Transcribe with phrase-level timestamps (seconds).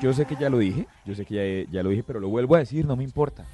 [0.00, 2.28] Yo sé que ya lo dije, yo sé que ya, ya lo dije, pero lo
[2.28, 3.46] vuelvo a decir, no me importa.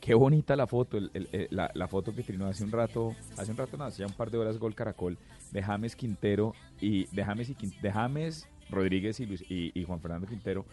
[0.00, 3.14] Qué bonita la foto, el- el- el- la, la foto que trinó hace un rato,
[3.36, 5.18] hace un rato, no, hace ya un par de horas Gol Caracol,
[5.52, 10.00] de James Quintero y de James, y de James Rodríguez y, Luis- y, y Juan
[10.00, 10.64] Fernando Quintero.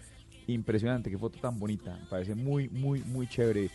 [0.47, 3.69] Impresionante, qué foto tan bonita, me parece muy, muy, muy chévere.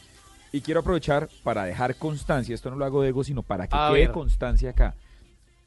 [0.53, 3.77] Y quiero aprovechar para dejar constancia, esto no lo hago de ego, sino para que
[3.77, 4.13] A quede ver.
[4.13, 4.95] constancia acá.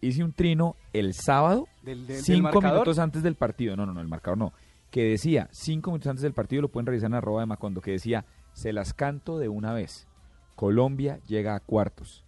[0.01, 3.93] Hice un trino el sábado Del, del- del cinco minutos antes del partido, no, no,
[3.93, 4.51] no, el marcador no,
[4.95, 7.91] que decía, cinco minutos antes del partido, lo pueden revisar en arroba de Macondo, que
[7.91, 10.07] decía, se las canto de una vez,
[10.55, 12.23] Colombia llega a cuartos.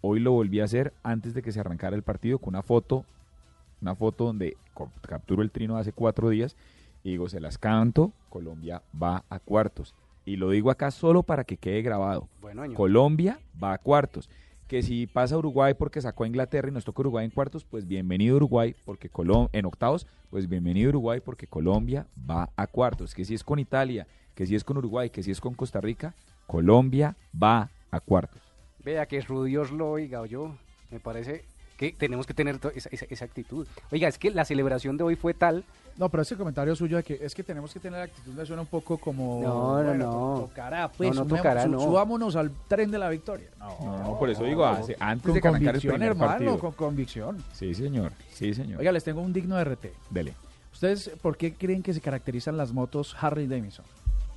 [0.00, 3.04] Hoy lo volví a hacer antes de que se arrancara el partido con una foto,
[3.82, 4.56] una foto donde
[5.08, 6.56] capturo el trino hace cuatro días
[7.02, 9.96] y digo, se las canto, Colombia va a cuartos.
[10.24, 12.28] Y lo digo acá solo para que quede grabado.
[12.40, 12.62] Bueno.
[12.74, 14.30] Colombia va a cuartos.
[14.68, 17.88] Que si pasa Uruguay porque sacó a Inglaterra y nos toca Uruguay en cuartos, pues
[17.88, 23.14] bienvenido Uruguay porque Colom en octavos, pues bienvenido Uruguay porque Colombia va a cuartos.
[23.14, 25.80] Que si es con Italia, que si es con Uruguay, que si es con Costa
[25.80, 26.14] Rica,
[26.46, 28.42] Colombia va a cuartos.
[28.84, 30.54] Vea que Rudios lo oiga, yo
[30.90, 31.46] me parece
[31.78, 33.66] que tenemos que tener esa, esa- esa actitud.
[33.90, 35.64] Oiga, es que la celebración de hoy fue tal.
[35.96, 38.62] No, pero ese comentario suyo de que es que tenemos que tener actitud me suena
[38.62, 39.40] un poco como.
[39.42, 39.48] No,
[39.78, 40.10] no, bueno, no.
[40.40, 41.14] to- Tocará, pues.
[41.14, 41.80] No, no tocará, no.
[41.80, 43.48] Subámonos al tren de la victoria.
[43.58, 46.30] No, no, por eso digo, hace- antes Con de que arrancara el convicción, primer hermano,
[46.32, 46.58] partido.
[46.58, 47.44] con convicción.
[47.52, 48.80] Sí, señor, sí, señor.
[48.80, 49.92] Oiga, les tengo un digno RT.
[50.10, 50.34] Dele.
[50.72, 53.84] ¿Ustedes por qué creen que se caracterizan las motos Harley Davidson?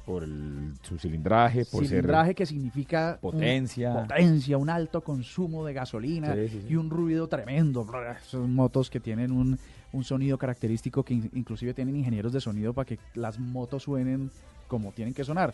[0.06, 3.94] Por el- su cilindraje, por Cilindraje que significa un- Potencia.
[3.94, 6.68] potencia, un alto consumo de gasolina Sí, sí, sí.
[6.74, 7.86] y un ruido tremendo.
[8.26, 9.60] Son motos que tienen un,
[9.94, 14.32] un sonido característico que in- inclusive tienen ingenieros de sonido para que las motos suenen
[14.68, 15.54] como tienen que sonar.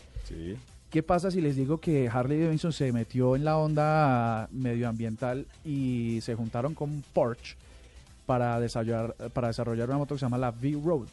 [0.90, 6.20] ¿Qué pasa si les digo que Harley Davidson se metió en la onda medioambiental y
[6.22, 7.56] se juntaron con Porsche
[8.24, 11.08] para desarrollar, para desarrollar una moto que se llama la V-Road?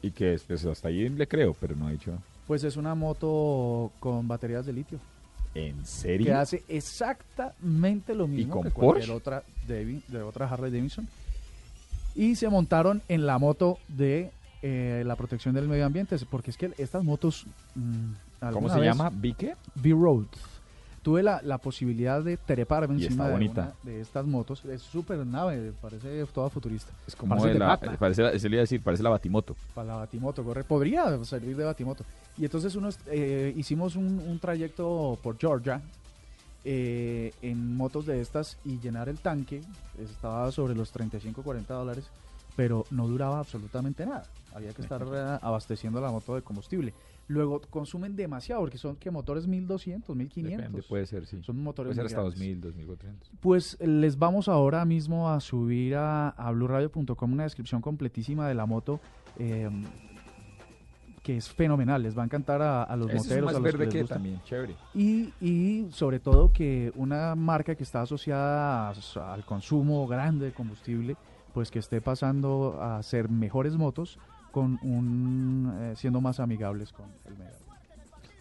[0.00, 2.16] Y que es, pues, hasta ahí le creo, pero no ha dicho.
[2.48, 4.98] Pues es una moto con baterías de litio
[5.54, 6.26] ¿En serio?
[6.26, 9.12] que hace exactamente lo mismo con que cualquier Porsche?
[9.12, 11.06] otra Davi- de otra Harley Davidson.
[12.14, 14.30] Y se montaron en la moto de
[14.62, 17.46] eh, la protección del medio ambiente, porque es que estas motos...
[17.76, 19.10] mm, ¿Cómo alguna se vez- llama?
[19.10, 19.54] ¿Vique?
[19.76, 20.26] V-Road.
[21.02, 23.74] Tuve la, la posibilidad de treparme Y encima de bonita.
[23.82, 24.64] una de estas motos.
[24.64, 26.92] Es súper nave, parece toda futurista.
[27.06, 29.56] Es como Parece de la, parece la- eso le iba a decir, parece la Batimoto.
[29.74, 30.64] Para la Batimoto, corre.
[30.64, 32.04] Podría servir de Batimoto.
[32.36, 35.80] Y entonces unos, eh, hicimos un, un trayecto por Georgia
[36.64, 39.62] eh, en motos de estas y llenar el tanque
[40.02, 42.04] estaba sobre los 35, 40 dólares,
[42.58, 44.24] pero no duraba absolutamente nada.
[44.52, 46.92] Había que estar eh, abasteciendo la moto de combustible.
[47.28, 50.58] Luego consumen demasiado porque son que motores 1200, 1500.
[50.58, 51.40] Depende, puede ser, sí.
[51.44, 52.40] Son motores Puede ser hasta grandes.
[52.40, 53.30] 2000, 2400.
[53.40, 58.66] Pues les vamos ahora mismo a subir a, a blueradio.com una descripción completísima de la
[58.66, 58.98] moto
[59.38, 59.70] eh,
[61.22, 62.02] que es fenomenal.
[62.02, 63.44] Les va a encantar a, a los Ese es moteros.
[63.44, 64.14] más a los que verde les que gusta.
[64.16, 64.74] también, chévere.
[64.94, 70.52] Y, y sobre todo que una marca que está asociada a- al consumo grande de
[70.52, 71.16] combustible,
[71.54, 74.18] pues que esté pasando a ser mejores motos
[74.52, 77.52] con un eh, siendo más amigables con el medio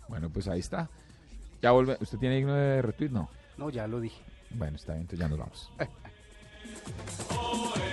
[0.07, 0.89] Bueno, pues ahí está.
[1.61, 1.97] Ya vuelve.
[1.99, 3.09] ¿Usted tiene signo de retweet?
[3.09, 3.29] No.
[3.57, 4.21] No, ya lo dije.
[4.51, 5.71] Bueno, está bien, entonces ya nos vamos.